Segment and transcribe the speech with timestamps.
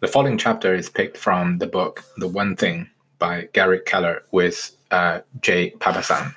[0.00, 4.74] The following chapter is picked from the book The One Thing by Gary Keller with
[4.90, 6.34] uh, Jay Papasan.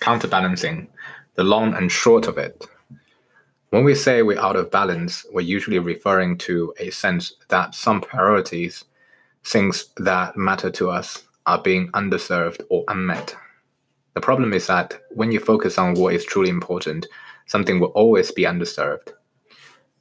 [0.00, 0.88] Counterbalancing,
[1.36, 2.66] the long and short of it.
[3.70, 8.02] When we say we're out of balance, we're usually referring to a sense that some
[8.02, 8.84] priorities,
[9.44, 13.34] things that matter to us, are being underserved or unmet.
[14.12, 17.06] The problem is that when you focus on what is truly important,
[17.46, 19.14] something will always be underserved.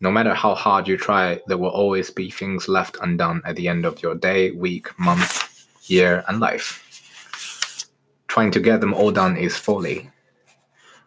[0.03, 3.69] No matter how hard you try, there will always be things left undone at the
[3.69, 7.87] end of your day, week, month, year, and life.
[8.27, 10.11] Trying to get them all done is folly.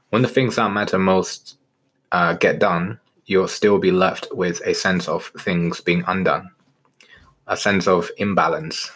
[0.09, 1.59] When the things that matter most
[2.11, 6.51] uh, get done, you'll still be left with a sense of things being undone,
[7.49, 8.91] a sense of imbalance.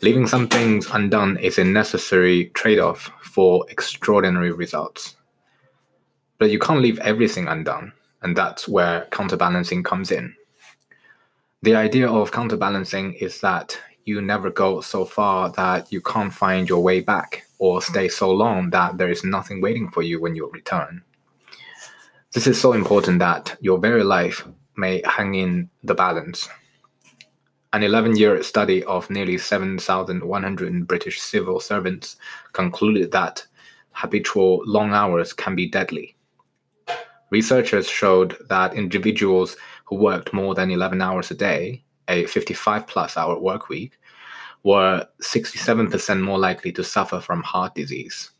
[0.00, 5.16] Leaving some things undone is a necessary trade off for extraordinary results.
[6.38, 10.34] But you can't leave everything undone, and that's where counterbalancing comes in.
[11.62, 16.68] The idea of counterbalancing is that you never go so far that you can't find
[16.68, 20.34] your way back, or stay so long that there is nothing waiting for you when
[20.34, 21.02] you return.
[22.32, 26.48] This is so important that your very life may hang in the balance.
[27.72, 32.16] An 11 year study of nearly 7,100 British civil servants
[32.52, 33.46] concluded that
[33.92, 36.16] habitual long hours can be deadly.
[37.30, 43.16] Researchers showed that individuals who worked more than 11 hours a day, a 55 plus
[43.16, 43.98] hour work week,
[44.62, 48.30] were 67% more likely to suffer from heart disease.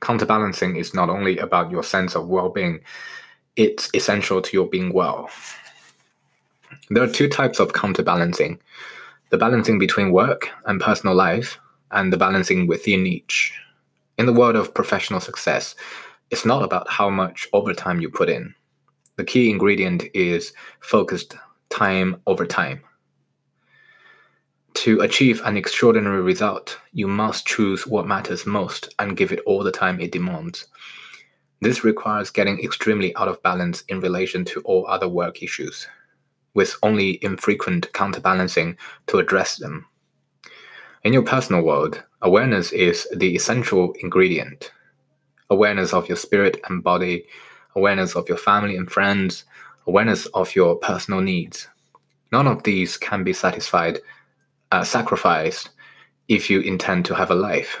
[0.00, 2.80] Counterbalancing is not only about your sense of well being,
[3.56, 5.30] it's essential to your being well.
[6.90, 8.60] There are two types of counterbalancing
[9.30, 11.58] the balancing between work and personal life,
[11.90, 13.52] and the balancing within each.
[14.18, 15.74] In the world of professional success,
[16.30, 18.54] it's not about how much overtime you put in.
[19.16, 21.36] The key ingredient is focused
[21.70, 22.82] time over time.
[24.74, 29.62] To achieve an extraordinary result, you must choose what matters most and give it all
[29.62, 30.66] the time it demands.
[31.62, 35.88] This requires getting extremely out of balance in relation to all other work issues,
[36.52, 38.76] with only infrequent counterbalancing
[39.06, 39.86] to address them.
[41.04, 44.72] In your personal world, awareness is the essential ingredient.
[45.50, 47.26] Awareness of your spirit and body,
[47.74, 49.44] awareness of your family and friends,
[49.86, 51.68] awareness of your personal needs.
[52.32, 54.00] None of these can be satisfied
[54.72, 55.70] uh, sacrificed
[56.28, 57.78] if you intend to have a life.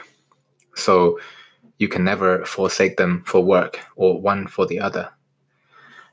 [0.74, 1.18] So
[1.78, 5.10] you can never forsake them for work or one for the other.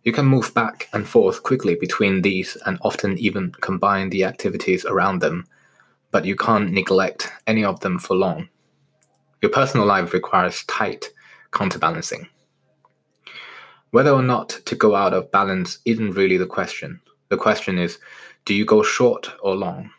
[0.03, 4.85] You can move back and forth quickly between these and often even combine the activities
[4.85, 5.45] around them,
[6.11, 8.49] but you can't neglect any of them for long.
[9.41, 11.12] Your personal life requires tight
[11.53, 12.27] counterbalancing.
[13.91, 16.99] Whether or not to go out of balance isn't really the question.
[17.29, 17.99] The question is
[18.45, 19.91] do you go short or long?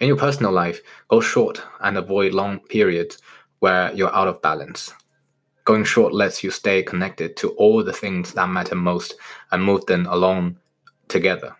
[0.00, 3.18] In your personal life, go short and avoid long periods
[3.60, 4.92] where you're out of balance.
[5.64, 9.14] Going short lets you stay connected to all the things that matter most
[9.52, 10.56] and move them along
[11.08, 11.54] together.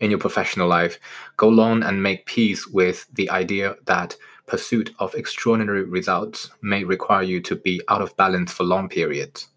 [0.00, 0.98] In your professional life,
[1.36, 7.22] go long and make peace with the idea that pursuit of extraordinary results may require
[7.22, 9.48] you to be out of balance for long periods.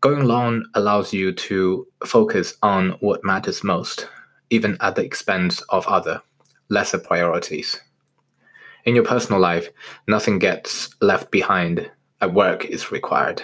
[0.00, 4.08] Going long allows you to focus on what matters most,
[4.50, 6.22] even at the expense of other
[6.68, 7.80] lesser priorities.
[8.84, 9.68] In your personal life,
[10.06, 11.90] nothing gets left behind.
[12.20, 13.42] A work is required.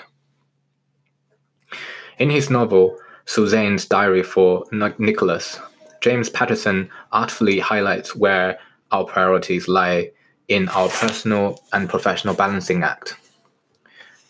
[2.18, 5.58] In his novel, Suzanne's Diary for Nicholas,
[6.00, 8.58] James Patterson artfully highlights where
[8.90, 10.10] our priorities lie
[10.50, 13.16] in our personal and professional balancing act.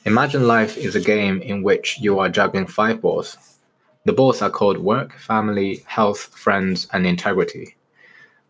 [0.05, 3.37] Imagine life is a game in which you are juggling five balls.
[4.05, 7.77] The balls are called work, family, health, friends, and integrity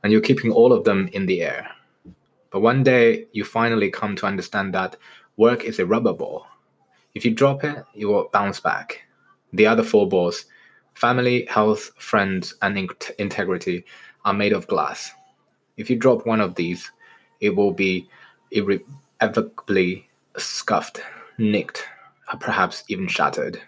[0.03, 1.69] and you're keeping all of them in the air.
[2.51, 4.97] But one day you finally come to understand that
[5.37, 6.47] work is a rubber ball.
[7.15, 9.03] If you drop it, it will bounce back.
[9.53, 10.47] The other four balls
[10.95, 12.89] family, health, friends, and in-
[13.19, 13.85] integrity
[14.25, 15.13] are made of glass.
[15.77, 16.91] If you drop one of these,
[17.41, 18.09] it will be
[18.51, 21.01] irrevocably scuffed,
[21.39, 21.87] nicked,
[22.39, 23.61] perhaps even shattered.